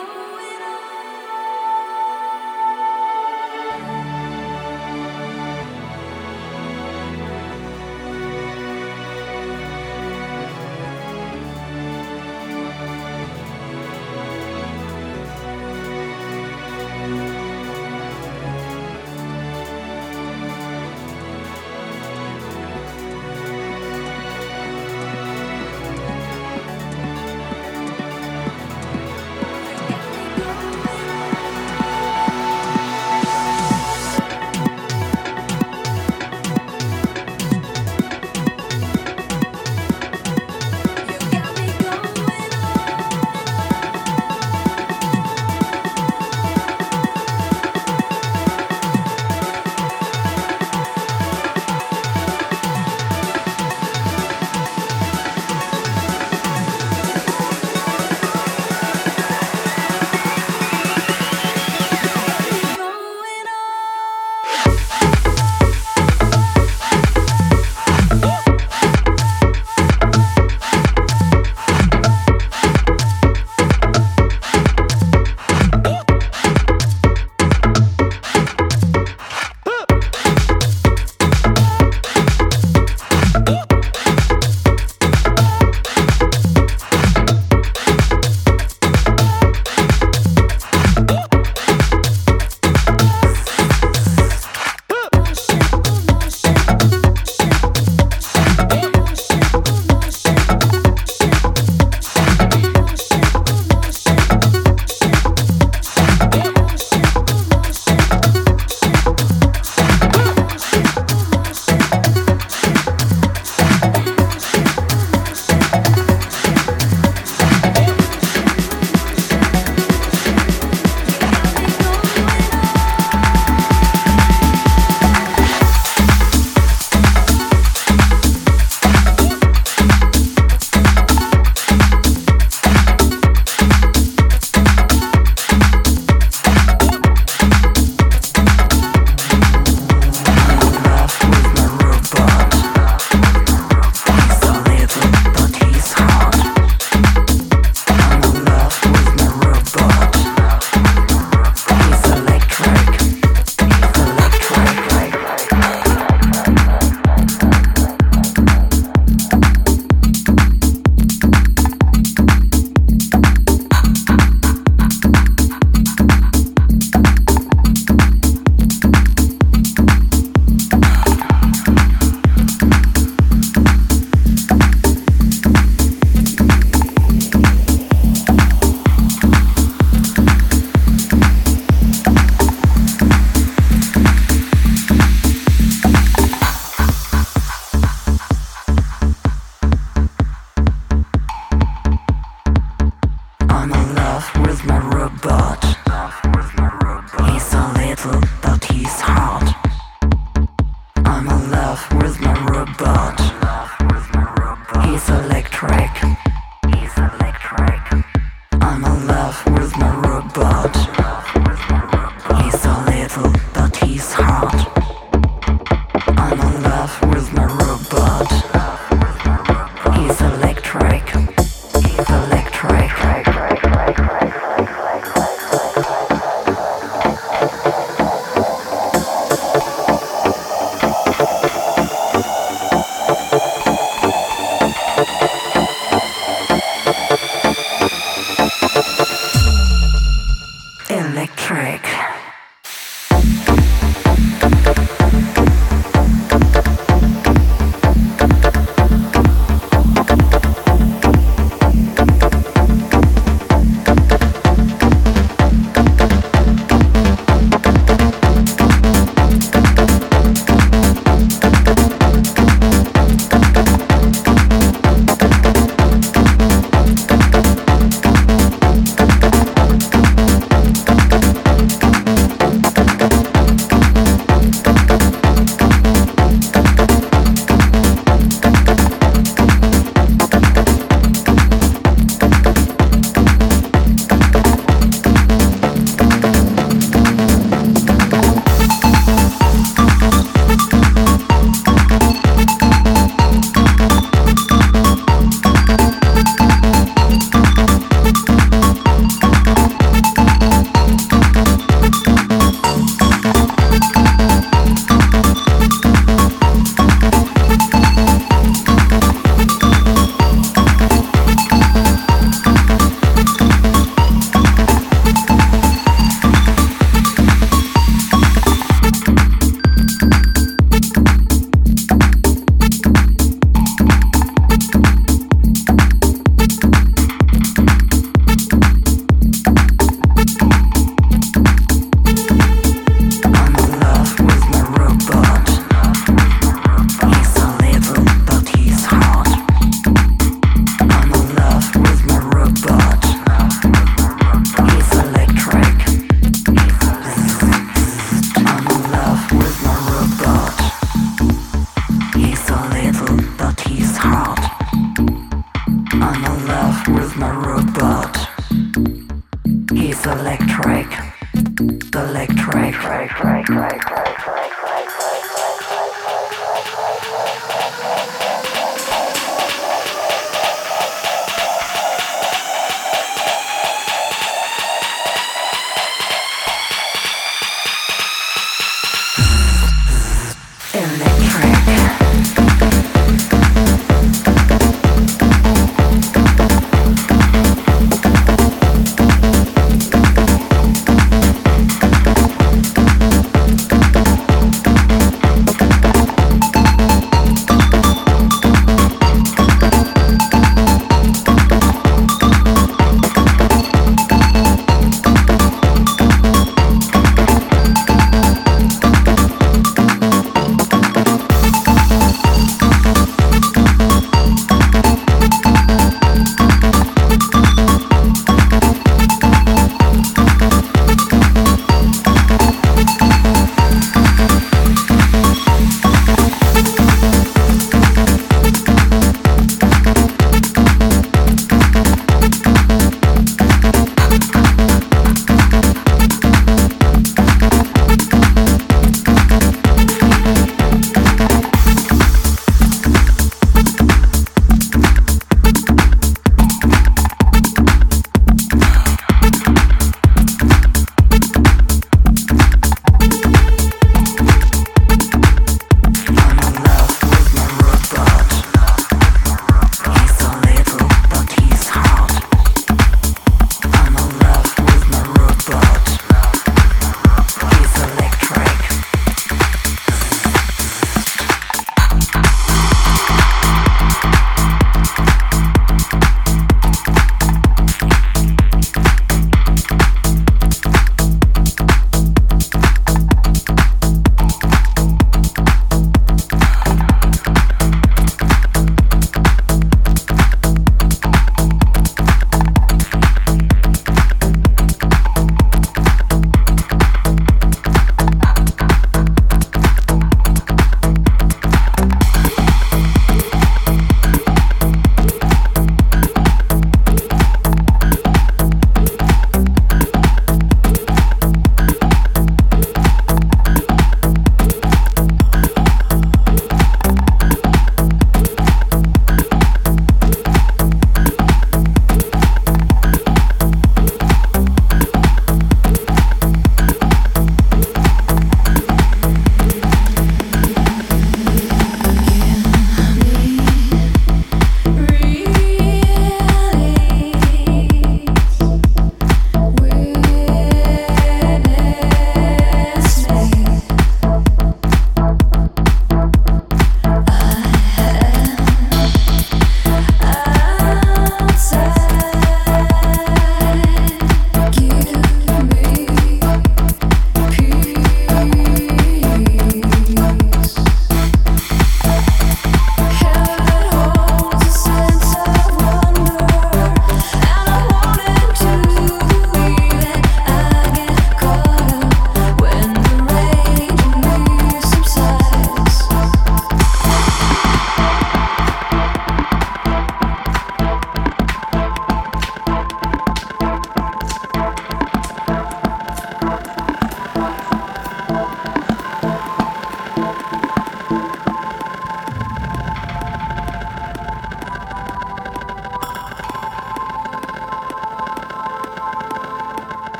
[0.00, 0.39] you.